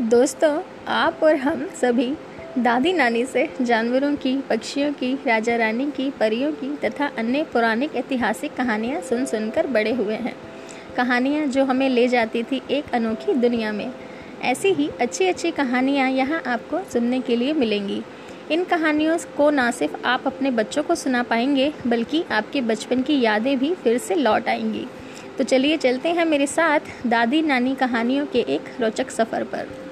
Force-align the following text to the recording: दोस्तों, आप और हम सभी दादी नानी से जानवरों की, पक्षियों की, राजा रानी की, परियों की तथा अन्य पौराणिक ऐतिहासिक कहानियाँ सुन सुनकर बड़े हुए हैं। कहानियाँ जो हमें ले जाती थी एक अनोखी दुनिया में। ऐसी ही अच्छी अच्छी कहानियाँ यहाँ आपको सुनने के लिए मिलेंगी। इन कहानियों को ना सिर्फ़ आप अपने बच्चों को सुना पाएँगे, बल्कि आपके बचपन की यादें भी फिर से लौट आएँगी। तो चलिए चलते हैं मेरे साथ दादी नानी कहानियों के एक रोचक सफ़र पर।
दोस्तों, 0.00 0.62
आप 0.88 1.20
और 1.22 1.36
हम 1.36 1.68
सभी 1.80 2.14
दादी 2.58 2.92
नानी 2.92 3.24
से 3.26 3.48
जानवरों 3.62 4.14
की, 4.16 4.36
पक्षियों 4.40 4.92
की, 4.92 5.12
राजा 5.26 5.56
रानी 5.56 5.90
की, 5.90 6.10
परियों 6.10 6.52
की 6.52 6.68
तथा 6.76 7.06
अन्य 7.18 7.42
पौराणिक 7.44 7.94
ऐतिहासिक 7.96 8.54
कहानियाँ 8.54 9.00
सुन 9.00 9.24
सुनकर 9.24 9.66
बड़े 9.66 9.92
हुए 9.92 10.14
हैं। 10.14 10.34
कहानियाँ 10.96 11.46
जो 11.46 11.64
हमें 11.64 11.88
ले 11.88 12.08
जाती 12.08 12.42
थी 12.42 12.60
एक 12.70 12.90
अनोखी 12.94 13.34
दुनिया 13.34 13.72
में। 13.72 13.90
ऐसी 14.42 14.68
ही 14.68 14.88
अच्छी 15.00 15.28
अच्छी 15.28 15.50
कहानियाँ 15.50 16.10
यहाँ 16.10 16.42
आपको 16.46 16.80
सुनने 16.92 17.20
के 17.20 17.36
लिए 17.36 17.52
मिलेंगी। 17.52 18.02
इन 18.50 18.64
कहानियों 18.64 19.18
को 19.36 19.50
ना 19.50 19.70
सिर्फ़ 19.70 19.96
आप 20.04 20.26
अपने 20.26 20.50
बच्चों 20.50 20.82
को 20.82 20.94
सुना 20.94 21.22
पाएँगे, 21.22 21.72
बल्कि 21.86 22.24
आपके 22.32 22.60
बचपन 22.60 23.02
की 23.02 23.20
यादें 23.20 23.58
भी 23.58 23.74
फिर 23.74 23.98
से 23.98 24.14
लौट 24.14 24.48
आएँगी। 24.48 24.86
तो 25.38 25.44
चलिए 25.44 25.76
चलते 25.76 26.08
हैं 26.08 26.24
मेरे 26.24 26.46
साथ 26.46 26.80
दादी 27.06 27.42
नानी 27.42 27.74
कहानियों 27.74 28.26
के 28.26 28.38
एक 28.38 28.80
रोचक 28.80 29.10
सफ़र 29.10 29.44
पर। 29.44 29.85